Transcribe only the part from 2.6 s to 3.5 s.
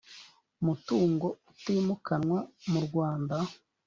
mu rwanda